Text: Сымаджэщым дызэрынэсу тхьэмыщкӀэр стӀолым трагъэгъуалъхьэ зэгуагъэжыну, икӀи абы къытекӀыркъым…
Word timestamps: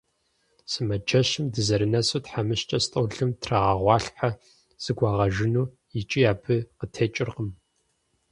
Сымаджэщым 0.71 1.45
дызэрынэсу 1.53 2.21
тхьэмыщкӀэр 2.25 2.81
стӀолым 2.85 3.31
трагъэгъуалъхьэ 3.41 4.29
зэгуагъэжыну, 4.83 5.71
икӀи 5.99 6.21
абы 6.31 6.55
къытекӀыркъым… 6.77 7.49